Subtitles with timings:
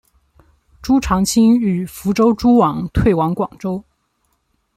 [0.81, 3.83] 朱常清与福州诸王退往广州。